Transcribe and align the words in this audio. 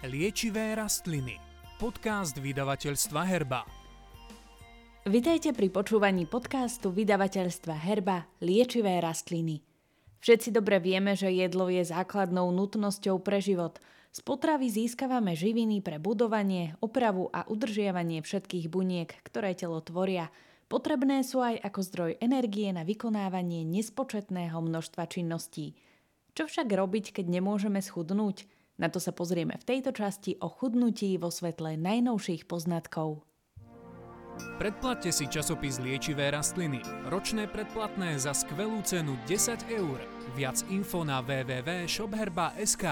Liečivé 0.00 0.72
rastliny. 0.72 1.36
Podcast 1.76 2.40
vydavateľstva 2.40 3.20
Herba. 3.20 3.68
Vitajte 5.04 5.52
pri 5.52 5.68
počúvaní 5.68 6.24
podcastu 6.24 6.88
vydavateľstva 6.88 7.76
Herba 7.76 8.24
Liečivé 8.40 8.96
rastliny. 9.04 9.60
Všetci 10.24 10.56
dobre 10.56 10.80
vieme, 10.80 11.12
že 11.12 11.28
jedlo 11.28 11.68
je 11.68 11.84
základnou 11.84 12.48
nutnosťou 12.48 13.20
pre 13.20 13.44
život. 13.44 13.76
Z 14.08 14.24
potravy 14.24 14.72
získavame 14.72 15.36
živiny 15.36 15.84
pre 15.84 16.00
budovanie, 16.00 16.80
opravu 16.80 17.28
a 17.36 17.44
udržiavanie 17.44 18.24
všetkých 18.24 18.72
buniek, 18.72 19.12
ktoré 19.20 19.52
telo 19.52 19.84
tvoria. 19.84 20.32
Potrebné 20.72 21.20
sú 21.28 21.44
aj 21.44 21.60
ako 21.60 21.80
zdroj 21.84 22.10
energie 22.24 22.72
na 22.72 22.88
vykonávanie 22.88 23.68
nespočetného 23.68 24.64
množstva 24.64 25.04
činností. 25.12 25.76
Čo 26.32 26.48
však 26.48 26.72
robiť, 26.72 27.20
keď 27.20 27.36
nemôžeme 27.36 27.84
schudnúť? 27.84 28.48
Na 28.80 28.88
to 28.88 28.96
sa 28.96 29.12
pozrieme 29.12 29.60
v 29.60 29.68
tejto 29.68 29.92
časti 29.92 30.40
o 30.40 30.48
chudnutí 30.48 31.20
vo 31.20 31.28
svetle 31.28 31.76
najnovších 31.76 32.48
poznatkov. 32.48 33.28
Predplatte 34.56 35.12
si 35.12 35.28
časopis 35.28 35.76
Liečivé 35.84 36.32
rastliny. 36.32 36.80
Ročné 37.12 37.44
predplatné 37.44 38.16
za 38.16 38.32
skvelú 38.32 38.80
cenu 38.80 39.20
10 39.28 39.68
eur. 39.68 40.00
Viac 40.32 40.64
info 40.72 41.04
na 41.04 41.20
www.shopherba.sk 41.20 42.84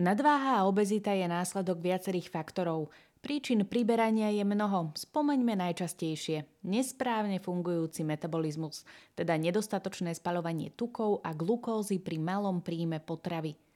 Nadváha 0.00 0.64
a 0.64 0.64
obezita 0.64 1.12
je 1.12 1.28
následok 1.28 1.76
viacerých 1.84 2.32
faktorov. 2.32 2.88
Príčin 3.20 3.68
priberania 3.68 4.32
je 4.32 4.46
mnoho, 4.46 4.94
spomeňme 4.96 5.52
najčastejšie. 5.58 6.64
Nesprávne 6.64 7.44
fungujúci 7.44 8.08
metabolizmus, 8.08 8.88
teda 9.12 9.36
nedostatočné 9.36 10.16
spalovanie 10.16 10.72
tukov 10.72 11.20
a 11.26 11.36
glukózy 11.36 12.00
pri 12.00 12.16
malom 12.16 12.64
príjme 12.64 13.04
potravy– 13.04 13.52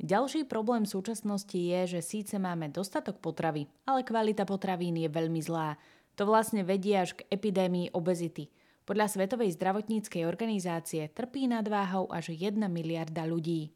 ďalší 0.00 0.44
problém 0.44 0.84
súčasnosti 0.84 1.56
je, 1.56 1.98
že 1.98 2.00
síce 2.04 2.36
máme 2.36 2.68
dostatok 2.72 3.20
potravy, 3.20 3.68
ale 3.88 4.04
kvalita 4.04 4.44
potravín 4.44 5.00
je 5.00 5.08
veľmi 5.08 5.40
zlá. 5.40 5.80
To 6.16 6.24
vlastne 6.24 6.64
vedie 6.64 6.96
až 6.96 7.16
k 7.16 7.28
epidémii 7.28 7.92
obezity. 7.92 8.48
Podľa 8.86 9.10
Svetovej 9.10 9.52
zdravotníckej 9.58 10.24
organizácie 10.24 11.10
trpí 11.10 11.50
nadváhou 11.50 12.06
až 12.08 12.32
1 12.32 12.54
miliarda 12.70 13.26
ľudí. 13.26 13.74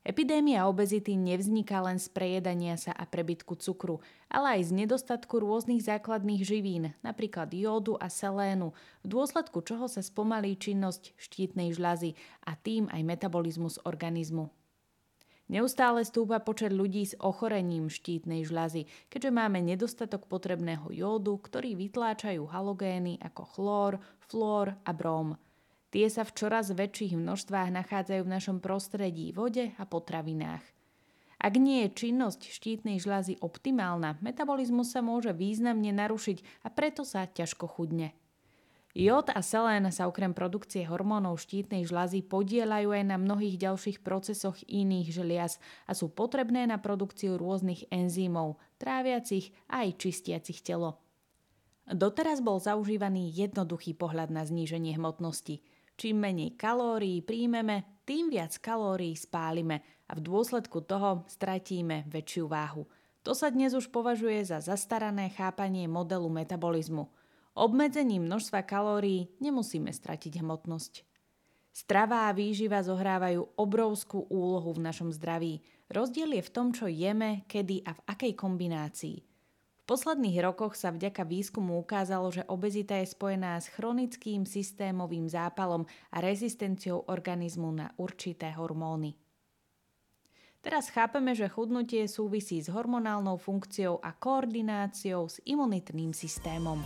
Epidémia 0.00 0.64
obezity 0.64 1.12
nevzniká 1.12 1.84
len 1.84 2.00
z 2.00 2.08
prejedania 2.08 2.80
sa 2.80 2.96
a 2.96 3.04
prebytku 3.04 3.52
cukru, 3.60 4.00
ale 4.32 4.56
aj 4.56 4.72
z 4.72 4.84
nedostatku 4.84 5.40
rôznych 5.40 5.84
základných 5.84 6.40
živín, 6.40 6.96
napríklad 7.04 7.52
jódu 7.52 8.00
a 8.00 8.08
selénu, 8.08 8.72
v 9.04 9.06
dôsledku 9.12 9.60
čoho 9.60 9.92
sa 9.92 10.00
spomalí 10.00 10.56
činnosť 10.56 11.12
štítnej 11.20 11.76
žľazy 11.76 12.16
a 12.48 12.56
tým 12.56 12.88
aj 12.88 13.00
metabolizmus 13.04 13.76
organizmu. 13.84 14.48
Neustále 15.50 16.06
stúpa 16.06 16.38
počet 16.38 16.70
ľudí 16.70 17.02
s 17.02 17.18
ochorením 17.18 17.90
štítnej 17.90 18.46
žľazy, 18.46 18.86
keďže 19.10 19.34
máme 19.34 19.58
nedostatok 19.58 20.30
potrebného 20.30 20.94
jódu, 20.94 21.42
ktorý 21.42 21.74
vytláčajú 21.74 22.46
halogény 22.46 23.18
ako 23.18 23.42
chlór, 23.50 23.92
flór 24.30 24.78
a 24.86 24.94
bróm. 24.94 25.34
Tie 25.90 26.06
sa 26.06 26.22
v 26.22 26.38
čoraz 26.38 26.70
väčších 26.70 27.18
množstvách 27.18 27.74
nachádzajú 27.82 28.22
v 28.22 28.32
našom 28.38 28.62
prostredí, 28.62 29.34
vode 29.34 29.74
a 29.74 29.82
potravinách. 29.82 30.62
Ak 31.42 31.58
nie 31.58 31.82
je 31.82 31.98
činnosť 31.98 32.46
štítnej 32.46 33.02
žľazy 33.02 33.42
optimálna, 33.42 34.22
metabolizmus 34.22 34.94
sa 34.94 35.02
môže 35.02 35.34
významne 35.34 35.90
narušiť 35.90 36.62
a 36.62 36.70
preto 36.70 37.02
sa 37.02 37.26
ťažko 37.26 37.66
chudne. 37.66 38.14
Jód 38.90 39.30
a 39.30 39.38
selén 39.38 39.86
sa 39.94 40.10
okrem 40.10 40.34
produkcie 40.34 40.82
hormónov 40.82 41.38
štítnej 41.38 41.86
žľazy 41.86 42.26
podielajú 42.26 42.90
aj 42.90 43.04
na 43.06 43.22
mnohých 43.22 43.54
ďalších 43.54 44.02
procesoch 44.02 44.58
iných 44.66 45.14
žliaz 45.14 45.62
a 45.86 45.94
sú 45.94 46.10
potrebné 46.10 46.66
na 46.66 46.74
produkciu 46.74 47.38
rôznych 47.38 47.86
enzýmov, 47.94 48.58
tráviacich 48.82 49.54
aj 49.70 49.94
čistiacich 49.94 50.66
telo. 50.66 50.98
Doteraz 51.86 52.42
bol 52.42 52.58
zaužívaný 52.58 53.30
jednoduchý 53.30 53.94
pohľad 53.94 54.34
na 54.34 54.42
zníženie 54.42 54.98
hmotnosti. 54.98 55.62
Čím 55.94 56.26
menej 56.26 56.58
kalórií 56.58 57.22
príjmeme, 57.22 58.02
tým 58.02 58.26
viac 58.26 58.58
kalórií 58.58 59.14
spálime 59.14 59.86
a 60.10 60.18
v 60.18 60.20
dôsledku 60.26 60.82
toho 60.82 61.22
stratíme 61.30 62.10
väčšiu 62.10 62.50
váhu. 62.50 62.90
To 63.22 63.38
sa 63.38 63.54
dnes 63.54 63.70
už 63.70 63.86
považuje 63.94 64.42
za 64.42 64.58
zastarané 64.58 65.30
chápanie 65.30 65.86
modelu 65.86 66.26
metabolizmu– 66.26 67.06
Obmedzením 67.60 68.24
množstva 68.24 68.64
kalórií 68.64 69.28
nemusíme 69.36 69.92
stratiť 69.92 70.40
hmotnosť. 70.40 71.04
Strava 71.76 72.24
a 72.24 72.32
výživa 72.32 72.80
zohrávajú 72.80 73.52
obrovskú 73.52 74.24
úlohu 74.32 74.72
v 74.72 74.88
našom 74.88 75.12
zdraví. 75.12 75.60
Rozdiel 75.92 76.40
je 76.40 76.42
v 76.48 76.54
tom, 76.56 76.72
čo 76.72 76.88
jeme, 76.88 77.44
kedy 77.44 77.84
a 77.84 77.92
v 77.92 78.00
akej 78.08 78.32
kombinácii. 78.32 79.16
V 79.76 79.82
posledných 79.84 80.40
rokoch 80.40 80.72
sa 80.72 80.88
vďaka 80.88 81.20
výskumu 81.28 81.76
ukázalo, 81.84 82.32
že 82.32 82.48
obezita 82.48 82.96
je 82.96 83.12
spojená 83.12 83.60
s 83.60 83.68
chronickým 83.76 84.48
systémovým 84.48 85.28
zápalom 85.28 85.84
a 86.16 86.24
rezistenciou 86.24 87.12
organizmu 87.12 87.76
na 87.76 87.92
určité 88.00 88.56
hormóny. 88.56 89.20
Teraz 90.64 90.88
chápeme, 90.88 91.36
že 91.36 91.52
chudnutie 91.52 92.08
súvisí 92.08 92.64
s 92.64 92.72
hormonálnou 92.72 93.36
funkciou 93.36 94.00
a 94.00 94.16
koordináciou 94.16 95.28
s 95.28 95.44
imunitným 95.44 96.16
systémom. 96.16 96.80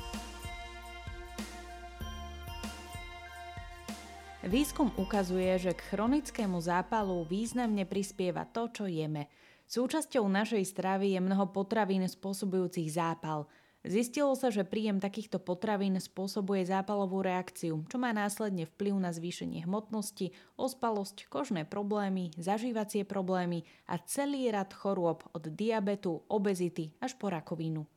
Výskum 4.45 4.93
ukazuje, 5.01 5.57
že 5.57 5.73
k 5.73 5.97
chronickému 5.97 6.61
zápalu 6.61 7.25
významne 7.25 7.89
prispieva 7.89 8.45
to, 8.45 8.69
čo 8.69 8.85
jeme. 8.85 9.33
Súčasťou 9.65 10.21
našej 10.29 10.69
stravy 10.69 11.17
je 11.17 11.21
mnoho 11.25 11.49
potravín 11.49 12.05
spôsobujúcich 12.05 12.93
zápal. 12.93 13.49
Zistilo 13.89 14.37
sa, 14.37 14.53
že 14.53 14.69
príjem 14.69 15.01
takýchto 15.01 15.41
potravín 15.41 15.97
spôsobuje 15.97 16.61
zápalovú 16.69 17.25
reakciu, 17.25 17.89
čo 17.89 17.97
má 17.97 18.13
následne 18.13 18.69
vplyv 18.69 19.01
na 19.01 19.17
zvýšenie 19.17 19.65
hmotnosti, 19.65 20.37
ospalosť, 20.61 21.25
kožné 21.33 21.65
problémy, 21.65 22.37
zažívacie 22.37 23.09
problémy 23.09 23.65
a 23.89 23.97
celý 24.05 24.53
rad 24.53 24.77
chorôb 24.77 25.25
od 25.33 25.49
diabetu, 25.57 26.21
obezity 26.29 26.93
až 27.01 27.17
po 27.17 27.33
rakovinu. 27.33 27.89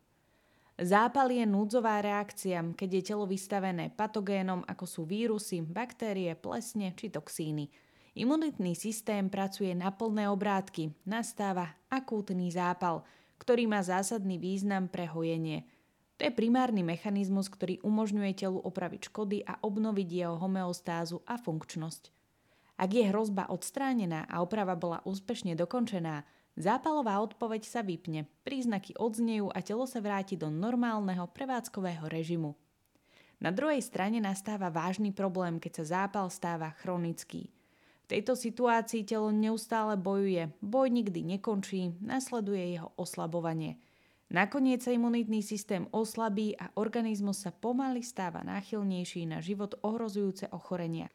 Zápal 0.78 1.34
je 1.34 1.42
núdzová 1.42 2.06
reakcia, 2.06 2.62
keď 2.78 2.90
je 3.02 3.04
telo 3.10 3.26
vystavené 3.26 3.90
patogénom 3.90 4.62
ako 4.70 4.86
sú 4.86 5.02
vírusy, 5.10 5.66
baktérie, 5.66 6.38
plesne 6.38 6.94
či 6.94 7.10
toxíny. 7.10 7.74
Imunitný 8.14 8.78
systém 8.78 9.26
pracuje 9.26 9.74
na 9.74 9.90
plné 9.90 10.30
obrátky, 10.30 10.94
nastáva 11.10 11.74
akútny 11.90 12.54
zápal, 12.54 13.02
ktorý 13.42 13.66
má 13.66 13.82
zásadný 13.82 14.38
význam 14.38 14.86
pre 14.86 15.10
hojenie. 15.10 15.66
To 16.22 16.30
je 16.30 16.34
primárny 16.34 16.86
mechanizmus, 16.86 17.50
ktorý 17.50 17.82
umožňuje 17.82 18.38
telu 18.38 18.62
opraviť 18.62 19.10
škody 19.10 19.46
a 19.50 19.58
obnoviť 19.62 20.10
jeho 20.14 20.38
homeostázu 20.38 21.26
a 21.26 21.42
funkčnosť. 21.42 22.14
Ak 22.78 22.94
je 22.94 23.10
hrozba 23.10 23.50
odstránená 23.50 24.30
a 24.30 24.46
oprava 24.46 24.78
bola 24.78 25.02
úspešne 25.10 25.58
dokončená, 25.58 26.22
Zápalová 26.58 27.22
odpoveď 27.22 27.70
sa 27.70 27.86
vypne, 27.86 28.26
príznaky 28.42 28.98
odznejú 28.98 29.54
a 29.54 29.62
telo 29.62 29.86
sa 29.86 30.02
vráti 30.02 30.34
do 30.34 30.50
normálneho 30.50 31.30
prevádzkového 31.30 32.10
režimu. 32.10 32.58
Na 33.38 33.54
druhej 33.54 33.78
strane 33.86 34.18
nastáva 34.18 34.74
vážny 34.74 35.14
problém, 35.14 35.62
keď 35.62 35.86
sa 35.86 36.02
zápal 36.02 36.34
stáva 36.34 36.74
chronický. 36.82 37.54
V 38.04 38.06
tejto 38.10 38.34
situácii 38.34 39.06
telo 39.06 39.30
neustále 39.30 39.94
bojuje, 40.02 40.50
boj 40.66 40.90
nikdy 40.90 41.38
nekončí, 41.38 41.94
nasleduje 42.02 42.74
jeho 42.74 42.90
oslabovanie. 42.98 43.78
Nakoniec 44.34 44.82
sa 44.82 44.90
imunitný 44.90 45.46
systém 45.46 45.86
oslabí 45.94 46.58
a 46.58 46.74
organizmus 46.74 47.46
sa 47.46 47.54
pomaly 47.54 48.02
stáva 48.02 48.42
náchylnejší 48.42 49.30
na 49.30 49.46
život 49.46 49.78
ohrozujúce 49.86 50.50
ochorenia. 50.50 51.08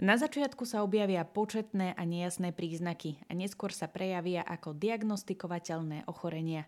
Na 0.00 0.16
začiatku 0.16 0.64
sa 0.64 0.80
objavia 0.80 1.20
početné 1.20 1.92
a 1.92 2.02
nejasné 2.08 2.56
príznaky 2.56 3.20
a 3.28 3.36
neskôr 3.36 3.76
sa 3.76 3.92
prejavia 3.92 4.40
ako 4.40 4.72
diagnostikovateľné 4.72 6.08
ochorenia. 6.08 6.64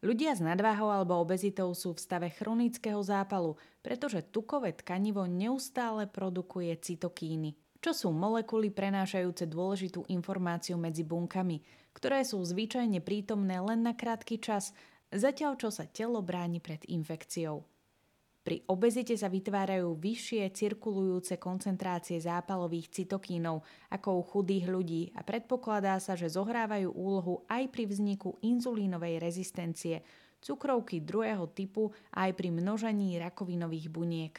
Ľudia 0.00 0.32
s 0.32 0.40
nadváhou 0.40 0.88
alebo 0.88 1.20
obezitou 1.20 1.68
sú 1.76 1.92
v 1.92 2.00
stave 2.00 2.28
chronického 2.32 3.02
zápalu, 3.04 3.58
pretože 3.84 4.24
tukové 4.32 4.72
tkanivo 4.72 5.28
neustále 5.28 6.08
produkuje 6.08 6.72
cytokíny, 6.72 7.52
čo 7.84 7.92
sú 7.92 8.08
molekuly 8.08 8.72
prenášajúce 8.72 9.44
dôležitú 9.44 10.08
informáciu 10.08 10.80
medzi 10.80 11.04
bunkami, 11.04 11.60
ktoré 11.92 12.24
sú 12.24 12.40
zvyčajne 12.40 13.04
prítomné 13.04 13.60
len 13.60 13.84
na 13.84 13.92
krátky 13.92 14.40
čas, 14.40 14.72
zatiaľ 15.12 15.60
čo 15.60 15.68
sa 15.68 15.84
telo 15.84 16.24
bráni 16.24 16.64
pred 16.64 16.80
infekciou. 16.88 17.69
Pri 18.50 18.66
obezite 18.66 19.14
sa 19.14 19.30
vytvárajú 19.30 19.94
vyššie 19.94 20.50
cirkulujúce 20.50 21.38
koncentrácie 21.38 22.18
zápalových 22.18 22.90
cytokínov 22.90 23.62
ako 23.94 24.18
u 24.18 24.22
chudých 24.26 24.66
ľudí 24.66 25.14
a 25.14 25.22
predpokladá 25.22 26.02
sa, 26.02 26.18
že 26.18 26.26
zohrávajú 26.26 26.90
úlohu 26.90 27.46
aj 27.46 27.70
pri 27.70 27.86
vzniku 27.86 28.42
inzulínovej 28.42 29.22
rezistencie, 29.22 30.02
cukrovky 30.42 30.98
druhého 30.98 31.46
typu 31.54 31.94
a 32.10 32.26
aj 32.26 32.34
pri 32.34 32.50
množení 32.50 33.22
rakovinových 33.22 33.86
buniek. 33.86 34.34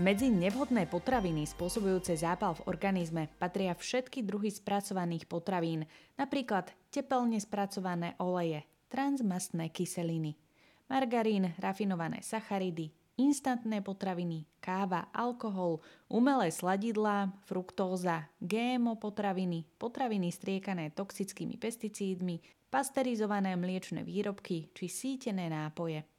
Medzi 0.00 0.32
nevhodné 0.32 0.88
potraviny 0.88 1.44
spôsobujúce 1.44 2.16
zápal 2.16 2.56
v 2.56 2.72
organizme 2.72 3.28
patria 3.36 3.76
všetky 3.76 4.24
druhy 4.24 4.48
spracovaných 4.48 5.28
potravín, 5.28 5.84
napríklad 6.16 6.72
tepelne 6.88 7.36
spracované 7.36 8.16
oleje, 8.16 8.64
transmastné 8.94 9.74
kyseliny, 9.74 10.38
margarín, 10.86 11.50
rafinované 11.58 12.22
sacharidy, 12.22 12.94
instantné 13.18 13.82
potraviny, 13.82 14.46
káva, 14.62 15.10
alkohol, 15.10 15.82
umelé 16.06 16.54
sladidlá, 16.54 17.34
fruktóza, 17.42 18.30
GMO 18.38 18.94
potraviny, 19.02 19.66
potraviny 19.82 20.30
striekané 20.30 20.94
toxickými 20.94 21.58
pesticídmi, 21.58 22.38
pasterizované 22.70 23.58
mliečne 23.58 24.06
výrobky 24.06 24.70
či 24.70 24.86
sítené 24.86 25.50
nápoje. 25.50 26.13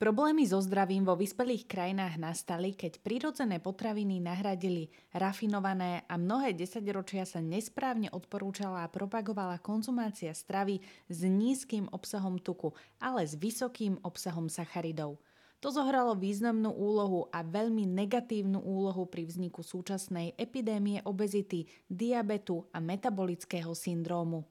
Problémy 0.00 0.48
so 0.48 0.56
zdravím 0.64 1.04
vo 1.04 1.12
vyspelých 1.12 1.68
krajinách 1.68 2.16
nastali, 2.16 2.72
keď 2.72 3.04
prírodzené 3.04 3.60
potraviny 3.60 4.16
nahradili 4.16 4.88
rafinované 5.12 6.08
a 6.08 6.16
mnohé 6.16 6.56
desaťročia 6.56 7.28
sa 7.28 7.44
nesprávne 7.44 8.08
odporúčala 8.08 8.80
a 8.80 8.88
propagovala 8.88 9.60
konzumácia 9.60 10.32
stravy 10.32 10.80
s 11.04 11.20
nízkym 11.20 11.92
obsahom 11.92 12.40
tuku, 12.40 12.72
ale 12.96 13.28
s 13.28 13.36
vysokým 13.36 14.00
obsahom 14.00 14.48
sacharidov. 14.48 15.20
To 15.60 15.68
zohralo 15.68 16.16
významnú 16.16 16.72
úlohu 16.72 17.28
a 17.28 17.44
veľmi 17.44 17.84
negatívnu 17.84 18.56
úlohu 18.56 19.04
pri 19.04 19.28
vzniku 19.28 19.60
súčasnej 19.60 20.32
epidémie 20.40 21.04
obezity, 21.04 21.68
diabetu 21.92 22.64
a 22.72 22.80
metabolického 22.80 23.76
syndrómu. 23.76 24.48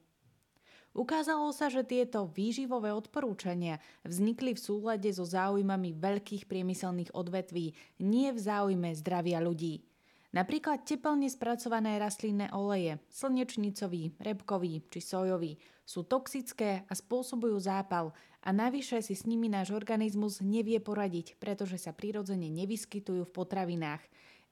Ukázalo 0.90 1.54
sa, 1.54 1.70
že 1.70 1.86
tieto 1.86 2.26
výživové 2.34 2.90
odporúčania 2.90 3.78
vznikli 4.02 4.58
v 4.58 4.60
súlade 4.60 5.06
so 5.14 5.22
záujmami 5.22 5.94
veľkých 5.94 6.50
priemyselných 6.50 7.14
odvetví, 7.14 7.78
nie 8.02 8.28
v 8.34 8.38
záujme 8.38 8.90
zdravia 8.98 9.38
ľudí. 9.38 9.86
Napríklad 10.30 10.86
teplne 10.86 11.26
spracované 11.26 11.98
rastlinné 11.98 12.54
oleje, 12.54 13.02
slnečnicový, 13.10 14.14
repkový 14.22 14.82
či 14.86 15.02
sojový, 15.02 15.58
sú 15.82 16.06
toxické 16.06 16.86
a 16.86 16.92
spôsobujú 16.94 17.58
zápal 17.58 18.14
a 18.42 18.54
navyše 18.54 19.02
si 19.02 19.18
s 19.18 19.26
nimi 19.26 19.50
náš 19.50 19.74
organizmus 19.74 20.38
nevie 20.38 20.78
poradiť, 20.78 21.34
pretože 21.42 21.82
sa 21.82 21.90
prirodzene 21.90 22.46
nevyskytujú 22.46 23.26
v 23.26 23.34
potravinách. 23.34 24.02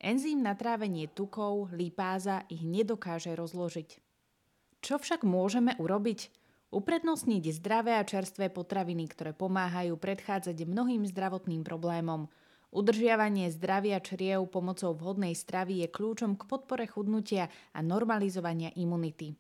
Enzym 0.03 0.43
na 0.43 0.59
trávenie 0.59 1.07
tukov, 1.11 1.71
lipáza 1.71 2.43
ich 2.51 2.67
nedokáže 2.67 3.35
rozložiť. 3.39 4.08
Čo 4.79 5.03
však 5.03 5.27
môžeme 5.27 5.75
urobiť? 5.77 6.31
Uprednostniť 6.69 7.43
zdravé 7.57 7.97
a 7.97 8.05
čerstvé 8.05 8.53
potraviny, 8.53 9.09
ktoré 9.09 9.33
pomáhajú 9.33 9.97
predchádzať 9.97 10.69
mnohým 10.69 11.09
zdravotným 11.09 11.65
problémom. 11.65 12.29
Udržiavanie 12.69 13.49
zdravia 13.49 13.97
čriev 14.05 14.45
pomocou 14.53 14.93
vhodnej 14.93 15.33
stravy 15.33 15.83
je 15.83 15.89
kľúčom 15.89 16.37
k 16.37 16.45
podpore 16.45 16.85
chudnutia 16.85 17.49
a 17.73 17.81
normalizovania 17.81 18.69
imunity. 18.77 19.33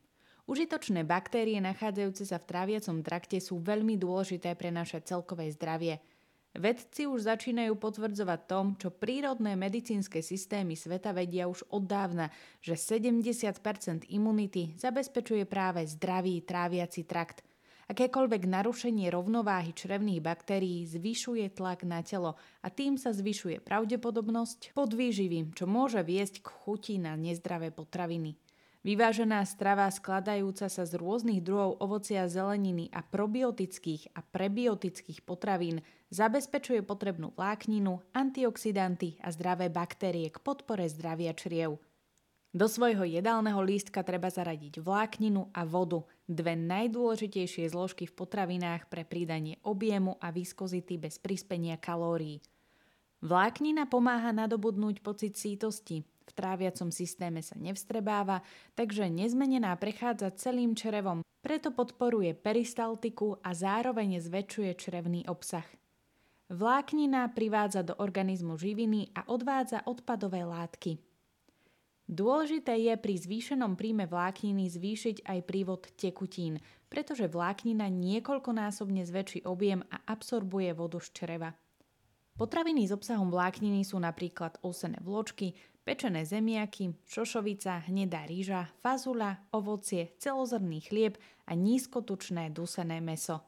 Užitočné 0.49 1.05
baktérie 1.05 1.61
nachádzajúce 1.61 2.25
sa 2.25 2.41
v 2.41 2.49
tráviacom 2.49 3.05
trakte 3.05 3.37
sú 3.37 3.61
veľmi 3.61 4.01
dôležité 4.01 4.57
pre 4.57 4.73
naše 4.73 5.05
celkové 5.05 5.53
zdravie– 5.53 6.01
Vedci 6.57 7.05
už 7.05 7.29
začínajú 7.29 7.77
potvrdzovať 7.77 8.41
tom, 8.49 8.73
čo 8.81 8.89
prírodné 8.89 9.53
medicínske 9.53 10.25
systémy 10.25 10.75
sveta 10.75 11.13
vedia 11.13 11.45
už 11.45 11.69
od 11.69 11.85
dávna, 11.85 12.33
že 12.65 12.73
70% 12.73 14.09
imunity 14.09 14.73
zabezpečuje 14.81 15.45
práve 15.45 15.85
zdravý 15.85 16.41
tráviaci 16.41 17.05
trakt. 17.05 17.45
Akékoľvek 17.89 18.45
narušenie 18.45 19.09
rovnováhy 19.09 19.73
črevných 19.73 20.21
baktérií 20.21 20.85
zvyšuje 20.85 21.57
tlak 21.57 21.89
na 21.89 22.05
telo 22.05 22.37
a 22.61 22.69
tým 22.69 23.01
sa 23.01 23.17
zvyšuje 23.17 23.65
pravdepodobnosť 23.65 24.77
podvýživy, 24.77 25.57
čo 25.57 25.65
môže 25.65 26.05
viesť 26.05 26.45
k 26.45 26.49
chuti 26.53 27.01
na 27.01 27.17
nezdravé 27.17 27.73
potraviny. 27.73 28.37
Vyvážená 28.87 29.43
strava 29.43 29.91
skladajúca 29.91 30.71
sa 30.71 30.85
z 30.87 30.95
rôznych 30.95 31.43
druhov 31.43 31.83
ovocia, 31.83 32.31
zeleniny 32.31 32.87
a 32.95 33.03
probiotických 33.03 34.15
a 34.15 34.23
prebiotických 34.23 35.27
potravín 35.27 35.83
zabezpečuje 36.15 36.87
potrebnú 36.87 37.35
vlákninu, 37.35 37.99
antioxidanty 38.15 39.19
a 39.19 39.35
zdravé 39.35 39.67
baktérie 39.67 40.31
k 40.31 40.39
podpore 40.39 40.87
zdravia 40.87 41.35
čriev. 41.35 41.83
Do 42.49 42.65
svojho 42.65 43.05
jedálneho 43.05 43.61
lístka 43.61 44.01
treba 44.01 44.33
zaradiť 44.33 44.81
vlákninu 44.81 45.53
a 45.53 45.69
vodu, 45.69 46.07
dve 46.25 46.57
najdôležitejšie 46.57 47.69
zložky 47.69 48.09
v 48.09 48.17
potravinách 48.17 48.89
pre 48.89 49.05
pridanie 49.05 49.61
objemu 49.69 50.17
a 50.17 50.33
viskozity 50.33 50.97
bez 50.97 51.21
prispenia 51.21 51.77
kalórií. 51.77 52.41
Vláknina 53.21 53.85
pomáha 53.85 54.33
nadobudnúť 54.33 55.05
pocit 55.05 55.37
sítosti, 55.37 56.07
v 56.29 56.37
tráviacom 56.37 56.93
systéme 56.93 57.41
sa 57.41 57.57
nevstrebáva, 57.57 58.45
takže 58.77 59.09
nezmenená 59.09 59.73
prechádza 59.81 60.37
celým 60.37 60.77
črevom, 60.77 61.25
preto 61.41 61.73
podporuje 61.73 62.37
peristaltiku 62.37 63.41
a 63.41 63.57
zároveň 63.57 64.21
zväčšuje 64.21 64.73
črevný 64.77 65.25
obsah. 65.27 65.65
Vláknina 66.49 67.29
privádza 67.33 67.85
do 67.85 67.97
organizmu 68.01 68.57
živiny 68.57 69.13
a 69.13 69.29
odvádza 69.29 69.85
odpadové 69.85 70.45
látky. 70.49 70.97
Dôležité 72.09 72.73
je 72.89 72.97
pri 72.97 73.21
zvýšenom 73.21 73.77
príjme 73.77 74.09
vlákniny 74.09 74.65
zvýšiť 74.73 75.29
aj 75.29 75.39
prívod 75.45 75.93
tekutín, 75.93 76.57
pretože 76.89 77.29
vláknina 77.29 77.93
niekoľkonásobne 77.93 79.05
zväčší 79.05 79.45
objem 79.45 79.85
a 79.93 80.01
absorbuje 80.09 80.73
vodu 80.73 80.97
z 81.05 81.13
čreva. 81.13 81.53
Potraviny 82.41 82.89
s 82.89 82.97
obsahom 82.97 83.29
vlákniny 83.29 83.85
sú 83.85 84.01
napríklad 84.01 84.57
osené 84.65 84.97
vločky, 85.05 85.53
pečené 85.89 86.29
zemiaky, 86.29 86.93
šošovica, 87.09 87.89
hnedá 87.89 88.29
rýža, 88.29 88.69
fazula, 88.85 89.41
ovocie, 89.57 90.13
celozrný 90.21 90.85
chlieb 90.85 91.17
a 91.49 91.57
nízkotučné 91.57 92.53
dusené 92.53 93.01
meso. 93.01 93.41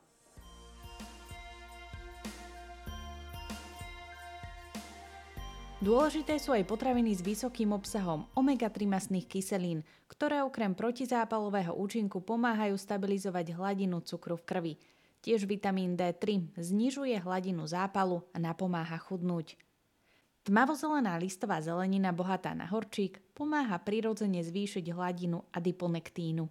Dôležité 5.84 6.40
sú 6.40 6.56
aj 6.56 6.64
potraviny 6.64 7.12
s 7.12 7.20
vysokým 7.20 7.76
obsahom 7.76 8.24
omega-3 8.32 8.88
masných 8.88 9.28
kyselín, 9.28 9.84
ktoré 10.08 10.40
okrem 10.40 10.72
protizápalového 10.72 11.76
účinku 11.76 12.24
pomáhajú 12.24 12.76
stabilizovať 12.76 13.52
hladinu 13.52 14.00
cukru 14.00 14.40
v 14.40 14.44
krvi. 14.48 14.74
Tiež 15.20 15.44
vitamín 15.44 15.92
D3 15.92 16.56
znižuje 16.56 17.20
hladinu 17.20 17.68
zápalu 17.68 18.24
a 18.32 18.40
napomáha 18.40 18.96
chudnúť. 18.96 19.60
Tmavozelená 20.40 21.20
listová 21.20 21.60
zelenina 21.60 22.16
bohatá 22.16 22.56
na 22.56 22.64
horčík 22.64 23.20
pomáha 23.36 23.76
prirodzene 23.76 24.40
zvýšiť 24.40 24.88
hladinu 24.88 25.44
adiponektínu. 25.52 26.48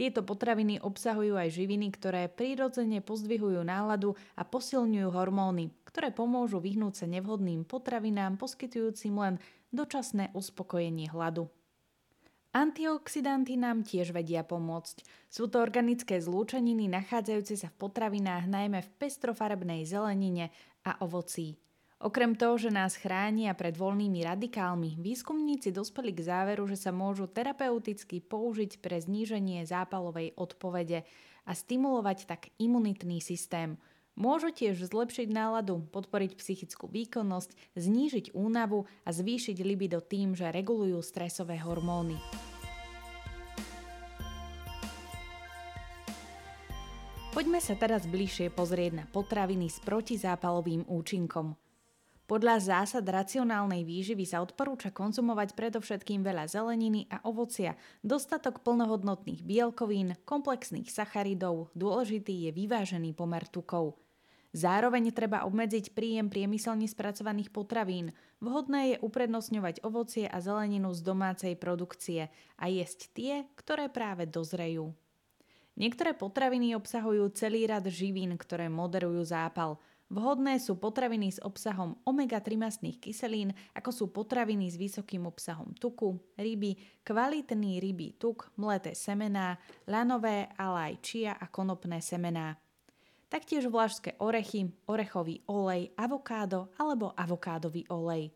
Tieto 0.00 0.24
potraviny 0.24 0.80
obsahujú 0.80 1.36
aj 1.36 1.52
živiny, 1.52 1.92
ktoré 1.92 2.32
prirodzene 2.32 3.04
pozdvihujú 3.04 3.60
náladu 3.60 4.16
a 4.32 4.48
posilňujú 4.48 5.12
hormóny, 5.12 5.76
ktoré 5.84 6.08
pomôžu 6.08 6.56
vyhnúť 6.56 7.04
sa 7.04 7.06
nevhodným 7.10 7.68
potravinám 7.68 8.40
poskytujúcim 8.40 9.12
len 9.12 9.36
dočasné 9.68 10.32
uspokojenie 10.32 11.12
hladu. 11.12 11.52
Antioxidanty 12.50 13.54
nám 13.60 13.86
tiež 13.86 14.10
vedia 14.10 14.42
pomôcť. 14.42 15.04
Sú 15.30 15.46
to 15.46 15.62
organické 15.62 16.18
zlúčeniny 16.18 16.90
nachádzajúce 16.90 17.54
sa 17.60 17.68
v 17.70 17.78
potravinách 17.78 18.48
najmä 18.48 18.80
v 18.82 18.90
pestrofarebnej 18.98 19.86
zelenine 19.86 20.50
a 20.82 20.96
ovocí. 21.04 21.60
Okrem 22.00 22.32
toho, 22.32 22.56
že 22.56 22.72
nás 22.72 22.96
chránia 22.96 23.52
pred 23.52 23.76
voľnými 23.76 24.24
radikálmi, 24.24 24.96
výskumníci 25.04 25.68
dospeli 25.68 26.16
k 26.16 26.24
záveru, 26.24 26.64
že 26.64 26.80
sa 26.80 26.96
môžu 26.96 27.28
terapeuticky 27.28 28.24
použiť 28.24 28.80
pre 28.80 29.04
zníženie 29.04 29.68
zápalovej 29.68 30.32
odpovede 30.32 31.04
a 31.44 31.52
stimulovať 31.52 32.24
tak 32.24 32.48
imunitný 32.56 33.20
systém. 33.20 33.76
Môžu 34.16 34.48
tiež 34.48 34.80
zlepšiť 34.80 35.28
náladu, 35.28 35.84
podporiť 35.92 36.40
psychickú 36.40 36.88
výkonnosť, 36.88 37.52
znížiť 37.76 38.32
únavu 38.32 38.88
a 39.04 39.12
zvýšiť 39.12 39.60
libido 39.60 40.00
tým, 40.00 40.32
že 40.32 40.48
regulujú 40.48 41.04
stresové 41.04 41.60
hormóny. 41.60 42.16
Poďme 47.36 47.60
sa 47.60 47.76
teraz 47.76 48.08
bližšie 48.08 48.48
pozrieť 48.48 48.92
na 48.96 49.04
potraviny 49.04 49.68
s 49.68 49.84
protizápalovým 49.84 50.88
účinkom. 50.88 51.60
Podľa 52.30 52.62
zásad 52.62 53.02
racionálnej 53.02 53.82
výživy 53.82 54.22
sa 54.22 54.38
odporúča 54.38 54.94
konzumovať 54.94 55.58
predovšetkým 55.58 56.22
veľa 56.22 56.46
zeleniny 56.46 57.10
a 57.10 57.18
ovocia, 57.26 57.74
dostatok 58.06 58.62
plnohodnotných 58.62 59.42
bielkovín, 59.42 60.14
komplexných 60.22 60.86
sacharidov, 60.94 61.74
dôležitý 61.74 62.46
je 62.46 62.50
vyvážený 62.54 63.18
pomer 63.18 63.42
tukov. 63.50 63.98
Zároveň 64.54 65.10
treba 65.10 65.42
obmedziť 65.42 65.90
príjem 65.90 66.30
priemyselne 66.30 66.86
spracovaných 66.86 67.50
potravín. 67.50 68.14
Vhodné 68.38 68.94
je 68.94 69.02
uprednostňovať 69.02 69.82
ovocie 69.82 70.30
a 70.30 70.38
zeleninu 70.38 70.94
z 70.94 71.02
domácej 71.02 71.58
produkcie 71.58 72.30
a 72.54 72.70
jesť 72.70 73.10
tie, 73.10 73.34
ktoré 73.58 73.90
práve 73.90 74.30
dozrejú. 74.30 74.94
Niektoré 75.74 76.14
potraviny 76.14 76.78
obsahujú 76.78 77.26
celý 77.34 77.66
rad 77.66 77.90
živín, 77.90 78.38
ktoré 78.38 78.70
moderujú 78.70 79.26
zápal– 79.26 79.74
Vhodné 80.10 80.58
sú 80.58 80.74
potraviny 80.74 81.30
s 81.30 81.38
obsahom 81.38 81.94
omega-3 82.02 82.58
mastných 82.58 82.98
kyselín, 82.98 83.54
ako 83.78 83.90
sú 83.94 84.04
potraviny 84.10 84.66
s 84.66 84.74
vysokým 84.74 85.22
obsahom 85.22 85.70
tuku, 85.78 86.18
ryby, 86.34 86.74
kvalitný 87.06 87.78
rybí 87.78 88.18
tuk, 88.18 88.50
mleté 88.58 88.98
semená, 88.98 89.54
lanové, 89.86 90.50
ale 90.58 90.90
aj 90.90 90.94
čia 90.98 91.32
a 91.38 91.46
konopné 91.46 92.02
semená. 92.02 92.58
Taktiež 93.30 93.70
vlašské 93.70 94.18
orechy, 94.18 94.74
orechový 94.90 95.46
olej, 95.46 95.94
avokádo 95.94 96.74
alebo 96.74 97.14
avokádový 97.14 97.86
olej. 97.94 98.34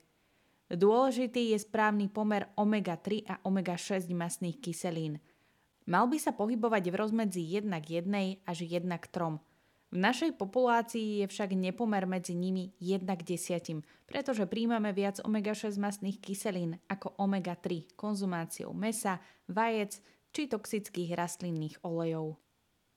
Dôležitý 0.70 1.50
je 1.50 1.58
správny 1.58 2.06
pomer 2.06 2.54
omega-3 2.54 3.26
a 3.26 3.34
omega-6 3.42 4.06
masných 4.14 4.62
kyselín. 4.62 5.18
Mal 5.90 6.06
by 6.06 6.22
sa 6.22 6.30
pohybovať 6.30 6.86
v 6.86 6.94
rozmedzi 6.94 7.42
1 7.58 7.66
k 7.82 8.06
1 8.06 8.46
až 8.46 8.58
1 8.62 8.86
k 8.86 9.06
3 9.10 9.53
v 9.94 10.02
našej 10.02 10.34
populácii 10.34 11.22
je 11.22 11.26
však 11.30 11.54
nepomer 11.54 12.02
medzi 12.10 12.34
nimi 12.34 12.74
1 12.82 13.06
k 13.06 13.22
10, 13.22 13.86
pretože 14.10 14.42
príjmame 14.50 14.90
viac 14.90 15.22
omega-6 15.22 15.78
masných 15.78 16.18
kyselín 16.18 16.82
ako 16.90 17.14
omega-3 17.14 17.94
konzumáciou 17.94 18.74
mesa, 18.74 19.22
vajec 19.46 20.02
či 20.34 20.50
toxických 20.50 21.14
rastlinných 21.14 21.78
olejov. 21.86 22.34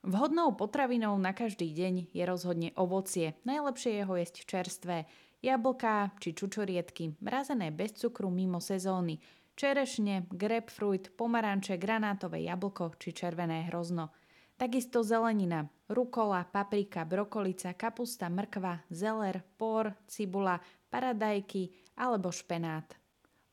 Vhodnou 0.09 0.57
potravinou 0.57 1.13
na 1.21 1.37
každý 1.37 1.69
deň 1.69 2.17
je 2.17 2.23
rozhodne 2.25 2.73
ovocie, 2.73 3.37
najlepšie 3.45 4.01
je 4.01 4.03
ho 4.09 4.13
jesť 4.17 4.37
čerstvé, 4.49 5.05
jablká 5.45 6.17
či 6.17 6.33
čučoriedky, 6.33 7.21
mrazené 7.21 7.69
bez 7.69 7.93
cukru 7.93 8.33
mimo 8.33 8.57
sezóny, 8.57 9.21
čerešne, 9.53 10.25
grapefruit, 10.33 11.13
pomaranče, 11.13 11.77
granátové 11.77 12.41
jablko 12.49 12.97
či 12.97 13.13
červené 13.13 13.69
hrozno– 13.69 14.09
Takisto 14.57 15.05
zelenina, 15.05 15.69
rukola, 15.85 16.41
paprika, 16.49 17.05
brokolica, 17.05 17.77
kapusta, 17.77 18.25
mrkva, 18.29 18.89
zeler, 18.89 19.45
por, 19.57 19.93
cibula, 20.09 20.57
paradajky 20.89 21.69
alebo 21.93 22.33
špenát. 22.33 22.97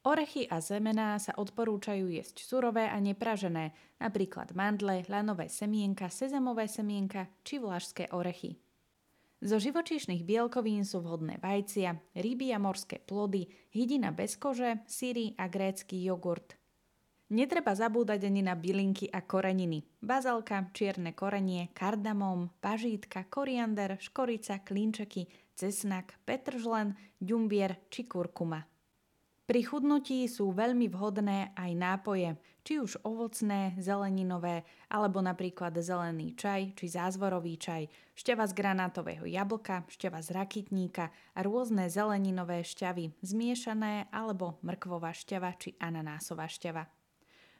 Orechy 0.08 0.48
a 0.48 0.64
zemená 0.64 1.20
sa 1.20 1.36
odporúčajú 1.36 2.08
jesť 2.08 2.40
surové 2.40 2.88
a 2.88 2.96
nepražené, 3.04 3.76
napríklad 4.00 4.56
mandle, 4.56 5.04
lanové 5.12 5.52
semienka, 5.52 6.08
sezamové 6.08 6.72
semienka 6.72 7.28
či 7.44 7.60
vlašské 7.60 8.08
orechy. 8.08 8.56
Zo 9.44 9.60
živočíšnych 9.60 10.24
bielkovín 10.24 10.88
sú 10.88 11.04
vhodné 11.04 11.36
vajcia, 11.36 12.00
ryby 12.16 12.56
a 12.56 12.58
morské 12.60 12.96
plody, 12.96 13.44
hydina 13.76 14.08
bez 14.08 14.40
kože, 14.40 14.80
syry 14.88 15.36
a 15.36 15.52
grécky 15.52 16.00
jogurt– 16.00 16.56
Netreba 17.34 17.74
zabúdať 17.74 18.30
ani 18.30 18.46
na 18.46 18.54
bylinky 18.54 19.10
a 19.10 19.18
koreniny. 19.18 19.82
Bazalka, 19.98 20.70
čierne 20.70 21.10
korenie, 21.18 21.66
kardamom, 21.74 22.46
pažítka, 22.62 23.26
koriander, 23.26 23.98
škorica, 23.98 24.62
klinčeky, 24.62 25.26
cesnak, 25.58 26.14
petržlen, 26.22 26.94
ďumbier 27.18 27.90
či 27.90 28.06
kurkuma. 28.06 28.62
Pri 29.50 29.66
chudnutí 29.66 30.24
sú 30.30 30.54
veľmi 30.54 30.86
vhodné 30.94 31.58
aj 31.58 31.70
nápoje, 31.74 32.38
či 32.62 32.78
už 32.78 33.02
ovocné, 33.02 33.74
zeleninové, 33.82 34.62
alebo 34.86 35.18
napríklad 35.18 35.74
zelený 35.82 36.38
čaj 36.38 36.78
či 36.78 36.86
zázvorový 36.86 37.58
čaj, 37.58 37.82
šťava 38.14 38.46
z 38.46 38.52
granátového 38.54 39.26
jablka, 39.26 39.82
šťava 39.90 40.22
z 40.22 40.38
rakitníka 40.38 41.10
a 41.34 41.38
rôzne 41.42 41.90
zeleninové 41.90 42.62
šťavy, 42.62 43.10
zmiešané 43.26 44.06
alebo 44.14 44.62
mrkvová 44.62 45.10
šťava 45.10 45.50
či 45.58 45.74
ananásová 45.82 46.46
šťava. 46.46 47.03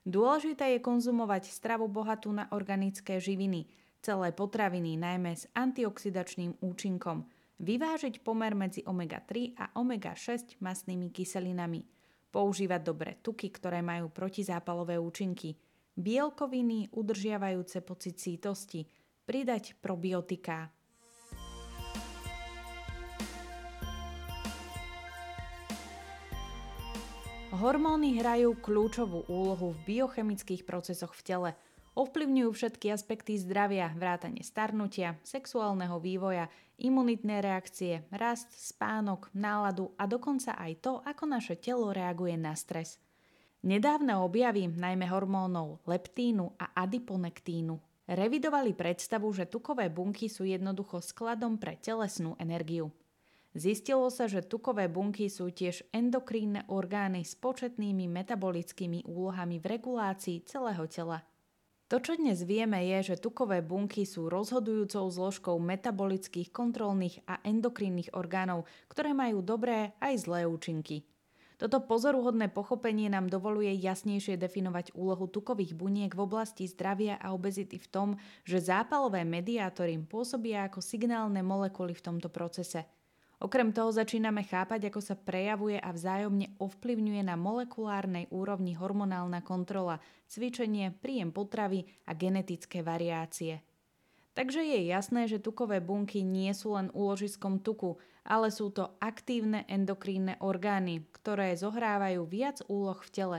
Dôležité 0.05 0.77
je 0.77 0.85
konzumovať 0.85 1.49
stravu 1.49 1.89
bohatú 1.89 2.29
na 2.29 2.45
organické 2.53 3.17
živiny, 3.17 3.65
celé 4.05 4.37
potraviny 4.37 5.01
najmä 5.01 5.33
s 5.33 5.49
antioxidačným 5.57 6.61
účinkom, 6.61 7.25
vyvážiť 7.57 8.21
pomer 8.21 8.53
medzi 8.53 8.85
omega-3 8.85 9.57
a 9.57 9.73
omega-6 9.81 10.61
masnými 10.61 11.09
kyselinami, 11.09 11.89
používať 12.29 12.81
dobré 12.85 13.13
tuky, 13.25 13.49
ktoré 13.49 13.81
majú 13.81 14.13
protizápalové 14.13 15.01
účinky, 15.01 15.57
bielkoviny 15.97 16.93
udržiavajúce 16.93 17.81
pocit 17.81 18.21
sítosti, 18.21 18.85
pridať 19.25 19.81
probiotiká. 19.81 20.69
Hormóny 27.55 28.19
hrajú 28.19 28.59
kľúčovú 28.59 29.31
úlohu 29.31 29.79
v 29.79 30.03
biochemických 30.03 30.67
procesoch 30.67 31.15
v 31.15 31.23
tele. 31.23 31.51
Ovplyvňujú 31.95 32.51
všetky 32.51 32.91
aspekty 32.91 33.39
zdravia, 33.39 33.95
vrátane 33.95 34.43
starnutia, 34.43 35.23
sexuálneho 35.23 36.03
vývoja, 36.03 36.51
imunitné 36.83 37.39
reakcie, 37.39 38.11
rast, 38.11 38.51
spánok, 38.51 39.31
náladu 39.39 39.95
a 39.95 40.11
dokonca 40.11 40.59
aj 40.59 40.73
to, 40.83 40.93
ako 41.07 41.31
naše 41.31 41.55
telo 41.55 41.95
reaguje 41.95 42.35
na 42.35 42.59
stres. 42.59 42.99
Nedávne 43.63 44.19
objavy, 44.19 44.67
najmä 44.67 45.07
hormónov 45.07 45.79
leptínu 45.87 46.59
a 46.59 46.75
adiponektínu, 46.75 47.79
revidovali 48.11 48.75
predstavu, 48.75 49.31
že 49.31 49.47
tukové 49.47 49.95
bunky 49.95 50.27
sú 50.27 50.43
jednoducho 50.43 50.99
skladom 50.99 51.63
pre 51.63 51.79
telesnú 51.79 52.35
energiu. 52.43 52.91
Zistilo 53.55 54.11
sa, 54.11 54.27
že 54.27 54.43
tukové 54.43 54.91
bunky 54.91 55.31
sú 55.31 55.47
tiež 55.47 55.87
endokrínne 55.95 56.67
orgány 56.67 57.23
s 57.23 57.39
početnými 57.39 58.11
metabolickými 58.11 59.07
úlohami 59.07 59.63
v 59.63 59.79
regulácii 59.79 60.43
celého 60.43 60.83
tela. 60.91 61.23
To, 61.87 62.03
čo 62.03 62.19
dnes 62.19 62.43
vieme, 62.43 62.83
je, 62.83 63.15
že 63.15 63.23
tukové 63.23 63.63
bunky 63.63 64.03
sú 64.03 64.27
rozhodujúcou 64.27 65.07
zložkou 65.07 65.55
metabolických, 65.63 66.51
kontrolných 66.51 67.23
a 67.31 67.39
endokrínnych 67.47 68.11
orgánov, 68.19 68.67
ktoré 68.91 69.15
majú 69.15 69.39
dobré 69.39 69.95
aj 70.03 70.27
zlé 70.27 70.51
účinky. 70.51 71.07
Toto 71.55 71.79
pozoruhodné 71.87 72.51
pochopenie 72.51 73.07
nám 73.07 73.31
dovoluje 73.31 73.71
jasnejšie 73.79 74.35
definovať 74.35 74.99
úlohu 74.99 75.31
tukových 75.31 75.79
buniek 75.79 76.11
v 76.11 76.27
oblasti 76.27 76.67
zdravia 76.67 77.23
a 77.23 77.31
obezity 77.31 77.79
v 77.79 77.87
tom, 77.87 78.09
že 78.43 78.59
zápalové 78.59 79.23
mediátory 79.23 79.95
pôsobia 80.03 80.67
ako 80.67 80.83
signálne 80.83 81.39
molekuly 81.47 81.95
v 81.95 82.03
tomto 82.03 82.27
procese– 82.35 82.83
Okrem 83.45 83.77
toho 83.77 83.93
začíname 83.93 84.41
chápať, 84.41 84.89
ako 84.89 85.05
sa 85.05 85.21
prejavuje 85.21 85.77
a 85.77 85.93
vzájomne 85.93 86.57
ovplyvňuje 86.57 87.29
na 87.29 87.37
molekulárnej 87.37 88.33
úrovni 88.33 88.73
hormonálna 88.73 89.45
kontrola, 89.45 90.01
cvičenie, 90.33 90.89
príjem 90.97 91.29
potravy 91.29 91.85
a 92.09 92.17
genetické 92.17 92.81
variácie. 92.81 93.61
Takže 94.33 94.65
je 94.65 94.89
jasné, 94.89 95.29
že 95.29 95.45
tukové 95.45 95.85
bunky 95.85 96.25
nie 96.25 96.57
sú 96.57 96.73
len 96.73 96.89
úložiskom 96.97 97.61
tuku, 97.61 98.01
ale 98.25 98.49
sú 98.49 98.73
to 98.73 98.97
aktívne 98.97 99.69
endokrínne 99.69 100.41
orgány, 100.41 101.05
ktoré 101.13 101.53
zohrávajú 101.53 102.25
viac 102.25 102.65
úloh 102.65 102.97
v 102.97 103.13
tele. 103.13 103.39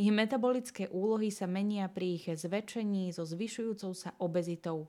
Ich 0.00 0.08
metabolické 0.08 0.88
úlohy 0.88 1.28
sa 1.28 1.44
menia 1.44 1.92
pri 1.92 2.16
ich 2.16 2.24
zväčšení 2.24 3.12
so 3.12 3.28
zvyšujúcou 3.28 3.92
sa 3.92 4.16
obezitou. 4.16 4.88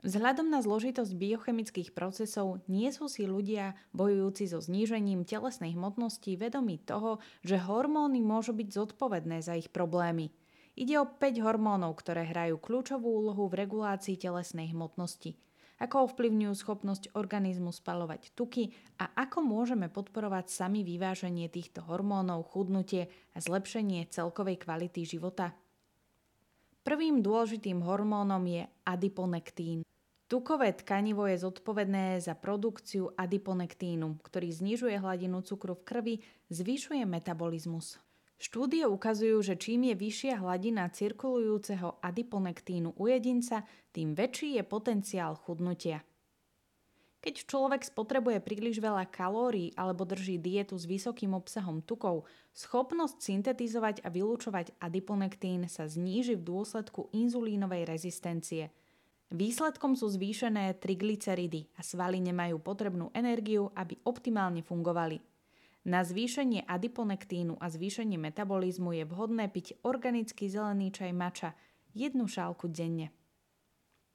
Vzhľadom 0.00 0.48
na 0.48 0.64
zložitosť 0.64 1.12
biochemických 1.12 1.92
procesov 1.92 2.64
nie 2.72 2.88
sú 2.88 3.04
si 3.04 3.28
ľudia 3.28 3.76
bojujúci 3.92 4.48
so 4.48 4.56
znížením 4.56 5.28
telesnej 5.28 5.76
hmotnosti 5.76 6.40
vedomí 6.40 6.80
toho, 6.80 7.20
že 7.44 7.60
hormóny 7.60 8.24
môžu 8.24 8.56
byť 8.56 8.68
zodpovedné 8.72 9.44
za 9.44 9.60
ich 9.60 9.68
problémy. 9.68 10.32
Ide 10.72 10.96
o 10.96 11.04
5 11.04 11.44
hormónov, 11.44 12.00
ktoré 12.00 12.24
hrajú 12.24 12.56
kľúčovú 12.56 13.12
úlohu 13.12 13.52
v 13.52 13.60
regulácii 13.60 14.16
telesnej 14.16 14.72
hmotnosti. 14.72 15.36
Ako 15.80 16.08
ovplyvňujú 16.08 16.54
schopnosť 16.56 17.12
organizmu 17.12 17.68
spalovať 17.68 18.32
tuky 18.32 18.72
a 19.00 19.12
ako 19.12 19.44
môžeme 19.44 19.92
podporovať 19.92 20.48
sami 20.48 20.80
vyváženie 20.80 21.52
týchto 21.52 21.84
hormónov, 21.84 22.48
chudnutie 22.48 23.12
a 23.36 23.38
zlepšenie 23.40 24.08
celkovej 24.08 24.64
kvality 24.64 25.04
života? 25.04 25.52
Prvým 26.80 27.20
dôležitým 27.20 27.84
hormónom 27.84 28.40
je 28.48 28.64
adiponektín. 28.88 29.84
Tukové 30.30 30.70
tkanivo 30.70 31.26
je 31.26 31.42
zodpovedné 31.42 32.22
za 32.22 32.38
produkciu 32.38 33.10
adiponektínu, 33.18 34.22
ktorý 34.22 34.54
znižuje 34.54 34.94
hladinu 35.02 35.42
cukru 35.42 35.74
v 35.74 35.82
krvi, 35.82 36.14
zvyšuje 36.54 37.02
metabolizmus. 37.02 37.98
Štúdie 38.38 38.86
ukazujú, 38.86 39.42
že 39.42 39.58
čím 39.58 39.90
je 39.90 39.98
vyššia 39.98 40.38
hladina 40.38 40.86
cirkulujúceho 40.86 41.98
adiponektínu 41.98 42.94
u 42.94 43.04
jedinca, 43.10 43.66
tým 43.90 44.14
väčší 44.14 44.54
je 44.54 44.62
potenciál 44.62 45.34
chudnutia. 45.34 46.06
Keď 47.26 47.50
človek 47.50 47.82
spotrebuje 47.82 48.38
príliš 48.38 48.78
veľa 48.78 49.10
kalórií 49.10 49.74
alebo 49.74 50.06
drží 50.06 50.38
dietu 50.38 50.78
s 50.78 50.86
vysokým 50.86 51.34
obsahom 51.34 51.82
tukov, 51.82 52.30
schopnosť 52.54 53.18
syntetizovať 53.18 54.06
a 54.06 54.08
vylúčovať 54.14 54.78
adiponektín 54.78 55.66
sa 55.66 55.90
zníži 55.90 56.38
v 56.38 56.46
dôsledku 56.46 57.10
inzulínovej 57.10 57.82
rezistencie– 57.82 58.70
Výsledkom 59.30 59.94
sú 59.94 60.10
zvýšené 60.10 60.74
triglyceridy 60.82 61.78
a 61.78 61.86
svaly 61.86 62.18
nemajú 62.18 62.58
potrebnú 62.58 63.14
energiu, 63.14 63.70
aby 63.78 63.94
optimálne 64.02 64.66
fungovali. 64.66 65.22
Na 65.86 66.02
zvýšenie 66.02 66.66
adiponektínu 66.66 67.56
a 67.62 67.70
zvýšenie 67.70 68.18
metabolizmu 68.18 68.90
je 68.90 69.04
vhodné 69.06 69.46
piť 69.48 69.80
organický 69.86 70.50
zelený 70.50 70.90
čaj 70.90 71.14
mača, 71.14 71.54
jednu 71.94 72.26
šálku 72.26 72.66
denne. 72.68 73.14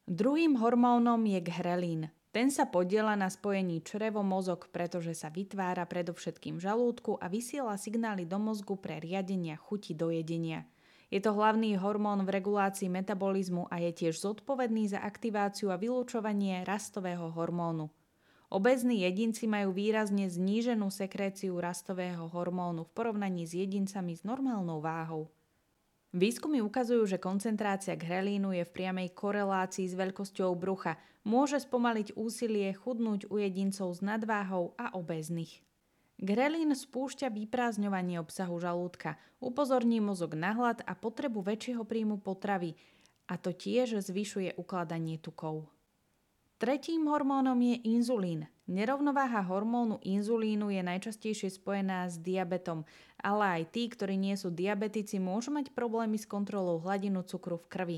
Druhým 0.05 0.59
hormónom 0.59 1.23
je 1.25 1.39
ghrelín. 1.41 2.13
Ten 2.35 2.51
sa 2.51 2.67
podiela 2.67 3.15
na 3.15 3.31
spojení 3.31 3.79
črevo-mozog, 3.81 4.67
pretože 4.69 5.15
sa 5.15 5.31
vytvára 5.31 5.87
predovšetkým 5.87 6.59
žalúdku 6.59 7.15
a 7.23 7.31
vysiela 7.31 7.79
signály 7.79 8.27
do 8.27 8.35
mozgu 8.35 8.75
pre 8.75 8.99
riadenia 8.99 9.55
chuti 9.55 9.95
do 9.95 10.11
jedenia. 10.11 10.67
Je 11.13 11.21
to 11.21 11.37
hlavný 11.37 11.77
hormón 11.77 12.25
v 12.25 12.41
regulácii 12.41 12.89
metabolizmu 12.89 13.69
a 13.69 13.77
je 13.77 13.91
tiež 13.93 14.17
zodpovedný 14.17 14.89
za 14.89 15.05
aktiváciu 15.05 15.69
a 15.69 15.77
vylúčovanie 15.77 16.65
rastového 16.65 17.29
hormónu. 17.29 17.93
Obezní 18.49 19.01
jedinci 19.05 19.49
majú 19.49 19.73
výrazne 19.73 20.29
zníženú 20.29 20.93
sekréciu 20.93 21.57
rastového 21.57 22.29
hormónu 22.29 22.85
v 22.85 22.93
porovnaní 22.93 23.45
s 23.45 23.57
jedincami 23.57 24.13
s 24.17 24.21
normálnou 24.21 24.81
váhou. 24.81 25.29
Výskumy 26.15 26.63
ukazujú, 26.63 27.03
že 27.03 27.19
koncentrácia 27.19 27.99
grelínu 27.99 28.55
je 28.55 28.63
v 28.63 28.71
priamej 28.71 29.11
korelácii 29.11 29.91
s 29.91 29.99
veľkosťou 29.99 30.55
brucha. 30.55 30.95
Môže 31.27 31.59
spomaliť 31.59 32.15
úsilie 32.15 32.71
chudnúť 32.71 33.27
u 33.27 33.35
jedincov 33.35 33.91
s 33.91 33.99
nadváhou 33.99 34.71
a 34.79 34.95
obezných. 34.95 35.59
Grelín 36.15 36.71
spúšťa 36.71 37.27
vyprázdňovanie 37.27 38.23
obsahu 38.23 38.55
žalúdka, 38.55 39.19
upozorní 39.43 39.99
mozog 39.99 40.39
na 40.39 40.55
hlad 40.55 40.79
a 40.87 40.95
potrebu 40.95 41.43
väčšieho 41.43 41.83
príjmu 41.83 42.23
potravy 42.23 42.79
a 43.27 43.35
to 43.35 43.51
tiež 43.51 43.99
zvyšuje 43.99 44.55
ukladanie 44.55 45.19
tukov. 45.19 45.67
Tretím 46.55 47.11
hormónom 47.11 47.59
je 47.59 47.83
inzulín. 47.83 48.47
Nerovnováha 48.65 49.43
hormónu 49.43 49.99
inzulínu 50.01 50.71
je 50.71 50.81
najčastejšie 50.87 51.51
spojená 51.51 52.07
s 52.07 52.15
diabetom, 52.15 52.87
ale 53.19 53.61
aj 53.61 53.75
tí, 53.75 53.91
ktorí 53.91 54.15
nie 54.15 54.39
sú 54.39 54.55
diabetici, 54.55 55.19
môžu 55.19 55.51
mať 55.51 55.75
problémy 55.75 56.15
s 56.15 56.23
kontrolou 56.23 56.79
hladinu 56.79 57.27
cukru 57.27 57.59
v 57.59 57.67
krvi. 57.67 57.97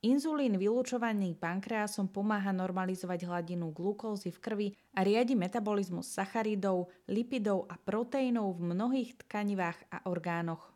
Inzulín 0.00 0.56
vylúčovaný 0.56 1.36
pankreasom 1.36 2.08
pomáha 2.08 2.56
normalizovať 2.56 3.28
hladinu 3.28 3.68
glukózy 3.68 4.32
v 4.32 4.38
krvi 4.40 4.68
a 4.96 5.04
riadi 5.04 5.36
metabolizmus 5.36 6.08
sacharidov, 6.08 6.88
lipidov 7.04 7.68
a 7.68 7.76
proteínov 7.76 8.56
v 8.56 8.72
mnohých 8.72 9.20
tkanivách 9.20 9.76
a 9.92 10.08
orgánoch. 10.08 10.72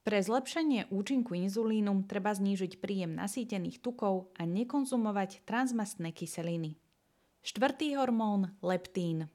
Pre 0.00 0.16
zlepšenie 0.16 0.88
účinku 0.88 1.36
inzulínu 1.36 2.08
treba 2.08 2.32
znížiť 2.32 2.80
príjem 2.80 3.12
nasýtených 3.12 3.84
tukov 3.84 4.32
a 4.40 4.48
nekonzumovať 4.48 5.44
transmastné 5.44 6.16
kyseliny. 6.16 6.80
Štvrtý 7.44 8.00
hormón– 8.00 8.56
leptín. 8.64 9.28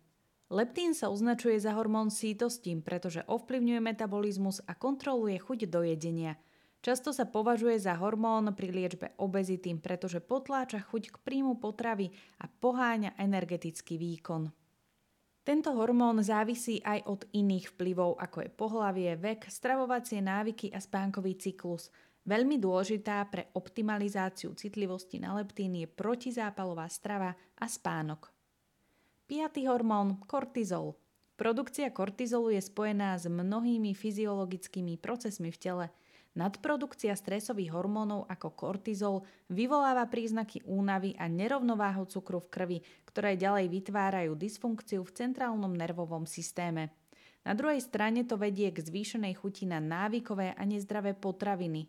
Leptín 0.49 0.97
sa 0.97 1.13
označuje 1.13 1.61
za 1.61 1.77
hormón 1.77 2.09
sítosti, 2.09 2.73
pretože 2.81 3.21
ovplyvňuje 3.29 3.77
metabolizmus 3.77 4.65
a 4.65 4.73
kontroluje 4.73 5.37
chuť 5.37 5.69
do 5.69 5.85
jedenia. 5.85 6.41
Často 6.83 7.15
sa 7.15 7.23
považuje 7.23 7.79
za 7.79 7.95
hormón 7.95 8.51
pri 8.51 8.67
liečbe 8.67 9.15
obezity, 9.15 9.71
pretože 9.79 10.19
potláča 10.19 10.83
chuť 10.83 11.15
k 11.15 11.17
príjmu 11.23 11.55
potravy 11.55 12.11
a 12.43 12.51
poháňa 12.51 13.15
energetický 13.15 13.95
výkon. 13.95 14.51
Tento 15.47 15.71
hormón 15.79 16.19
závisí 16.19 16.83
aj 16.83 17.07
od 17.07 17.21
iných 17.31 17.71
vplyvov, 17.71 18.19
ako 18.19 18.37
je 18.43 18.49
pohlavie, 18.51 19.15
vek, 19.15 19.47
stravovacie 19.47 20.19
návyky 20.19 20.75
a 20.75 20.83
spánkový 20.83 21.39
cyklus. 21.39 21.87
Veľmi 22.27 22.59
dôležitá 22.59 23.23
pre 23.31 23.47
optimalizáciu 23.55 24.51
citlivosti 24.51 25.23
na 25.23 25.39
leptín 25.39 25.79
je 25.79 25.87
protizápalová 25.87 26.91
strava 26.91 27.31
a 27.59 27.65
spánok. 27.67 28.27
Piatý 29.23 29.71
hormón– 29.71 30.19
kortizol. 30.31 30.99
Produkcia 31.39 31.87
kortizolu 31.95 32.51
je 32.51 32.61
spojená 32.63 33.15
s 33.15 33.31
mnohými 33.31 33.95
fyziologickými 33.95 34.99
procesmi 34.99 35.47
v 35.47 35.59
tele– 35.63 35.87
Nadprodukcia 36.33 37.13
stresových 37.13 37.77
hormónov 37.77 38.25
ako 38.25 38.57
kortizol 38.57 39.21
vyvoláva 39.53 40.09
príznaky 40.09 40.65
únavy 40.65 41.13
a 41.13 41.29
nerovnováhu 41.29 42.09
cukru 42.09 42.41
v 42.41 42.49
krvi, 42.49 42.77
ktoré 43.05 43.37
ďalej 43.37 43.69
vytvárajú 43.69 44.33
dysfunkciu 44.33 45.05
v 45.05 45.13
centrálnom 45.13 45.69
nervovom 45.69 46.25
systéme. 46.25 46.89
Na 47.45 47.53
druhej 47.53 47.85
strane 47.85 48.25
to 48.25 48.39
vedie 48.39 48.73
k 48.73 48.81
zvýšenej 48.81 49.37
chuti 49.37 49.69
na 49.69 49.77
návykové 49.77 50.57
a 50.57 50.63
nezdravé 50.65 51.13
potraviny. 51.13 51.85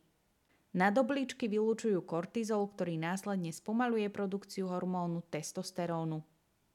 Nadobličky 0.75 1.47
vylúčujú 1.47 2.03
kortizol, 2.03 2.69
ktorý 2.69 2.99
následne 2.99 3.55
spomaluje 3.55 4.11
produkciu 4.11 4.69
hormónu 4.69 5.23
testosterónu. 5.31 6.34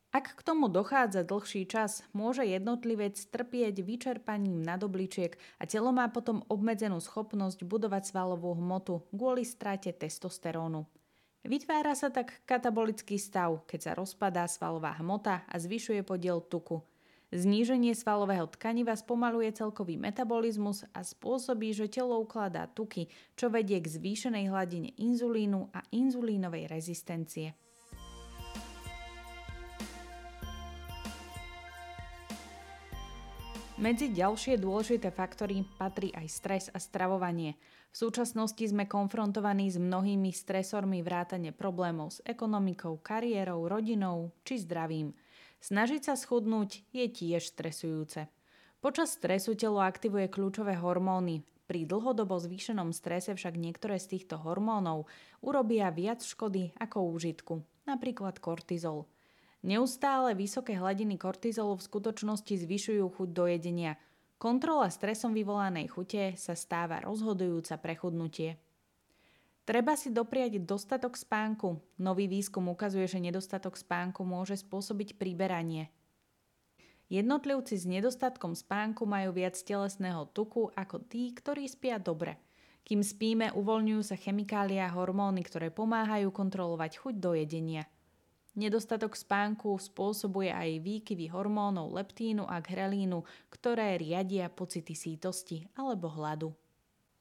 Ak 0.09 0.33
k 0.33 0.41
tomu 0.41 0.73
dochádza 0.73 1.21
dlhší 1.21 1.69
čas, 1.69 2.01
môže 2.17 2.41
jednotlivec 2.41 3.13
trpieť 3.29 3.85
vyčerpaním 3.85 4.65
nadobličiek 4.65 5.37
a 5.61 5.69
telo 5.69 5.93
má 5.93 6.09
potom 6.09 6.41
obmedzenú 6.49 6.97
schopnosť 6.97 7.61
budovať 7.61 8.09
svalovú 8.09 8.57
hmotu 8.57 9.05
kvôli 9.13 9.45
strate 9.45 9.93
testosterónu. 9.93 10.89
Vytvára 11.45 11.93
sa 11.93 12.09
tak 12.09 12.41
katabolický 12.49 13.21
stav, 13.21 13.63
keď 13.69 13.79
sa 13.79 13.91
rozpadá 13.93 14.49
svalová 14.49 14.97
hmota 14.97 15.45
a 15.45 15.55
zvyšuje 15.61 16.01
podiel 16.01 16.41
tuku. 16.41 16.81
Zníženie 17.29 17.93
svalového 17.93 18.49
tkaniva 18.49 18.97
spomaluje 18.97 19.53
celkový 19.53 19.93
metabolizmus 19.93 20.89
a 20.89 21.05
spôsobí, 21.05 21.69
že 21.77 21.85
telo 21.85 22.17
ukladá 22.17 22.65
tuky, 22.65 23.05
čo 23.37 23.53
vedie 23.53 23.77
k 23.77 23.85
zvýšenej 23.85 24.49
hladine 24.49 24.89
inzulínu 24.97 25.69
a 25.69 25.85
inzulínovej 25.93 26.65
rezistencie. 26.65 27.53
Medzi 33.79 34.11
ďalšie 34.11 34.59
dôležité 34.59 35.07
faktory 35.07 35.63
patrí 35.79 36.11
aj 36.11 36.27
stres 36.27 36.65
a 36.67 36.83
stravovanie. 36.83 37.55
V 37.95 38.11
súčasnosti 38.11 38.59
sme 38.59 38.83
konfrontovaní 38.91 39.71
s 39.71 39.79
mnohými 39.79 40.35
stresormi 40.35 40.99
vrátane 40.99 41.55
problémov 41.55 42.11
s 42.11 42.19
ekonomikou, 42.27 42.99
kariérou, 42.99 43.71
rodinou 43.71 44.35
či 44.43 44.59
zdravím. 44.59 45.15
Snažiť 45.63 46.11
sa 46.11 46.19
schudnúť 46.19 46.91
je 46.91 47.07
tiež 47.07 47.55
stresujúce. 47.55 48.27
Počas 48.83 49.15
stresu 49.15 49.55
telo 49.55 49.79
aktivuje 49.79 50.27
kľúčové 50.27 50.75
hormóny. 50.75 51.47
Pri 51.63 51.87
dlhodobo 51.87 52.35
zvýšenom 52.35 52.91
strese 52.91 53.31
však 53.31 53.55
niektoré 53.55 53.95
z 53.95 54.19
týchto 54.19 54.43
hormónov 54.43 55.07
urobia 55.39 55.87
viac 55.87 56.19
škody 56.19 56.75
ako 56.83 57.15
úžitku, 57.15 57.63
napríklad 57.87 58.43
kortizol– 58.43 59.07
Neustále 59.59 60.39
vysoké 60.39 60.79
hladiny 60.79 61.19
kortizolu 61.19 61.75
v 61.75 61.83
skutočnosti 61.83 62.55
zvyšujú 62.63 63.03
chuť 63.11 63.29
do 63.35 63.43
jedenia. 63.43 63.99
Kontrola 64.39 64.87
stresom 64.87 65.35
vyvolanej 65.35 65.91
chute 65.91 66.39
sa 66.39 66.55
stáva 66.55 67.03
rozhodujúca 67.03 67.75
pre 67.75 67.99
chudnutie. 67.99 68.55
Treba 69.67 69.99
si 69.99 70.15
dopriať 70.15 70.63
dostatok 70.63 71.19
spánku. 71.19 71.75
Nový 71.99 72.31
výskum 72.31 72.71
ukazuje, 72.71 73.03
že 73.03 73.19
nedostatok 73.19 73.75
spánku 73.75 74.23
môže 74.23 74.55
spôsobiť 74.55 75.19
priberanie. 75.19 75.91
Jednotlivci 77.11 77.75
s 77.75 77.83
nedostatkom 77.83 78.55
spánku 78.55 79.03
majú 79.03 79.35
viac 79.35 79.59
telesného 79.59 80.31
tuku 80.31 80.71
ako 80.71 81.03
tí, 81.03 81.35
ktorí 81.35 81.67
spia 81.67 81.99
dobre. 81.99 82.39
Kým 82.87 83.03
spíme, 83.03 83.51
uvoľňujú 83.51 84.01
sa 84.07 84.15
chemikália 84.15 84.87
a 84.87 84.95
hormóny, 84.95 85.43
ktoré 85.43 85.67
pomáhajú 85.67 86.31
kontrolovať 86.31 86.95
chuť 86.95 87.15
do 87.19 87.35
jedenia– 87.35 87.83
Nedostatok 88.57 89.13
spánku 89.13 89.77
spôsobuje 89.77 90.49
aj 90.49 90.81
výkyvy 90.81 91.29
hormónov 91.29 91.93
leptínu 91.93 92.49
a 92.49 92.57
grelínu, 92.57 93.21
ktoré 93.53 93.93
riadia 94.01 94.49
pocity 94.49 94.97
sítosti 94.97 95.69
alebo 95.77 96.09
hladu. 96.09 96.49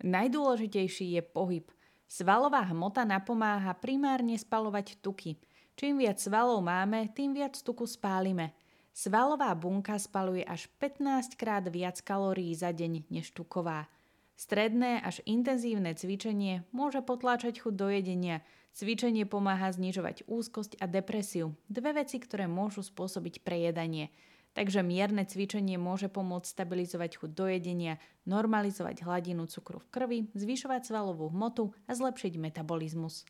Najdôležitejší 0.00 1.20
je 1.20 1.22
pohyb. 1.22 1.68
Svalová 2.08 2.64
hmota 2.72 3.04
napomáha 3.04 3.76
primárne 3.76 4.40
spalovať 4.40 4.96
tuky. 5.04 5.36
Čím 5.76 6.00
viac 6.00 6.16
svalov 6.16 6.64
máme, 6.64 7.12
tým 7.12 7.36
viac 7.36 7.60
tuku 7.60 7.84
spálime. 7.84 8.56
Svalová 8.96 9.52
bunka 9.52 10.00
spaluje 10.00 10.42
až 10.42 10.66
15 10.80 11.36
krát 11.36 11.62
viac 11.68 12.00
kalórií 12.00 12.56
za 12.56 12.72
deň 12.72 13.12
než 13.12 13.36
tuková. 13.36 13.86
Stredné 14.34 15.04
až 15.04 15.20
intenzívne 15.28 15.92
cvičenie 15.92 16.64
môže 16.72 17.04
potláčať 17.04 17.60
chuť 17.60 17.74
do 17.76 17.92
jedenia– 17.92 18.40
Cvičenie 18.76 19.24
pomáha 19.26 19.72
znižovať 19.72 20.28
úzkosť 20.28 20.78
a 20.78 20.86
depresiu, 20.86 21.56
dve 21.66 21.96
veci, 21.98 22.22
ktoré 22.22 22.46
môžu 22.46 22.84
spôsobiť 22.84 23.42
prejedanie. 23.42 24.12
Takže 24.56 24.82
mierne 24.82 25.22
cvičenie 25.22 25.78
môže 25.78 26.10
pomôcť 26.10 26.50
stabilizovať 26.50 27.22
chuť 27.22 27.30
do 27.30 27.46
jedenia, 27.46 28.02
normalizovať 28.26 29.06
hladinu 29.06 29.46
cukru 29.46 29.78
v 29.78 29.90
krvi, 29.92 30.18
zvyšovať 30.34 30.88
svalovú 30.88 31.30
hmotu 31.30 31.70
a 31.86 31.94
zlepšiť 31.94 32.40
metabolizmus. 32.40 33.22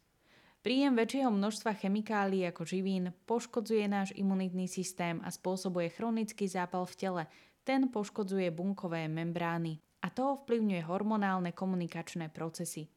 Príjem 0.58 0.98
väčšieho 0.98 1.30
množstva 1.30 1.78
chemikálií 1.78 2.42
ako 2.50 2.66
živín 2.66 3.14
poškodzuje 3.30 3.86
náš 3.86 4.10
imunitný 4.18 4.66
systém 4.66 5.22
a 5.22 5.30
spôsobuje 5.30 5.94
chronický 5.94 6.50
zápal 6.50 6.82
v 6.82 6.94
tele. 6.98 7.22
Ten 7.62 7.88
poškodzuje 7.88 8.50
bunkové 8.50 9.06
membrány 9.06 9.78
a 10.02 10.10
to 10.10 10.34
ovplyvňuje 10.34 10.82
hormonálne 10.82 11.54
komunikačné 11.54 12.34
procesy. 12.34 12.90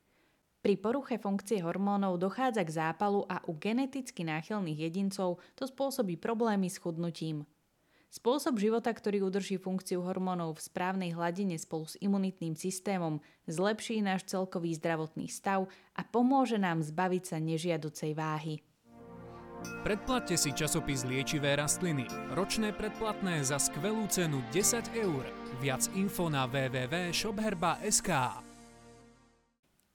Pri 0.61 0.77
poruche 0.77 1.17
funkcie 1.17 1.57
hormónov 1.65 2.21
dochádza 2.21 2.61
k 2.61 2.69
zápalu 2.69 3.25
a 3.25 3.41
u 3.49 3.57
geneticky 3.57 4.21
náchylných 4.21 4.93
jedincov 4.93 5.41
to 5.57 5.65
spôsobí 5.65 6.21
problémy 6.21 6.69
s 6.69 6.77
chudnutím. 6.77 7.49
Spôsob 8.13 8.61
života, 8.61 8.93
ktorý 8.93 9.25
udrží 9.25 9.57
funkciu 9.57 10.05
hormónov 10.05 10.59
v 10.59 10.65
správnej 10.67 11.17
hladine 11.17 11.57
spolu 11.57 11.89
s 11.89 11.97
imunitným 11.97 12.53
systémom, 12.53 13.25
zlepší 13.49 14.05
náš 14.05 14.29
celkový 14.29 14.77
zdravotný 14.77 15.31
stav 15.31 15.65
a 15.97 16.05
pomôže 16.05 16.61
nám 16.61 16.85
zbaviť 16.85 17.23
sa 17.25 17.41
nežiaducej 17.41 18.13
váhy. 18.13 18.61
Predplatte 19.81 20.37
si 20.37 20.53
časopis 20.53 21.07
Liečivé 21.07 21.57
rastliny. 21.57 22.05
Ročné 22.37 22.69
predplatné 22.75 23.41
za 23.41 23.57
skvelú 23.57 24.05
cenu 24.11 24.43
10 24.53 24.93
eur. 24.93 25.25
Viac 25.63 25.89
info 25.97 26.29
na 26.29 26.45
www.shopherba.sk 26.45 28.50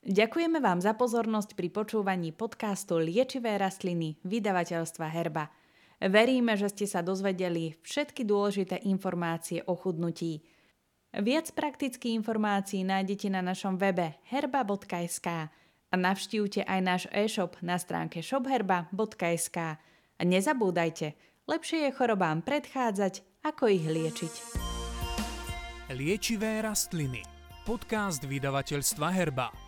Ďakujeme 0.07 0.63
vám 0.63 0.79
za 0.79 0.95
pozornosť 0.95 1.59
pri 1.59 1.67
počúvaní 1.67 2.31
podcastu 2.31 3.03
Liečivé 3.03 3.59
rastliny 3.59 4.15
vydavateľstva 4.23 5.03
Herba. 5.11 5.51
Veríme, 5.99 6.55
že 6.55 6.71
ste 6.71 6.87
sa 6.87 7.03
dozvedeli 7.03 7.75
všetky 7.83 8.23
dôležité 8.23 8.87
informácie 8.87 9.67
o 9.67 9.75
chudnutí. 9.75 10.47
Viac 11.11 11.51
praktických 11.59 12.23
informácií 12.23 12.87
nájdete 12.87 13.35
na 13.35 13.43
našom 13.43 13.83
webe 13.83 14.15
herba.sk 14.31 15.51
a 15.91 15.95
navštívte 15.99 16.63
aj 16.63 16.81
náš 16.87 17.03
e-shop 17.11 17.59
na 17.59 17.75
stránke 17.75 18.23
shopherba.sk. 18.23 19.59
A 20.17 20.23
nezabúdajte, 20.23 21.19
lepšie 21.51 21.83
je 21.83 21.91
chorobám 21.91 22.47
predchádzať, 22.47 23.43
ako 23.43 23.75
ich 23.75 23.83
liečiť. 23.83 24.35
Liečivé 25.99 26.63
rastliny. 26.63 27.27
Podcast 27.67 28.23
vydavateľstva 28.23 29.11
Herba. 29.11 29.66